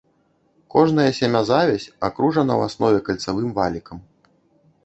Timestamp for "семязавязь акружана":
1.19-2.53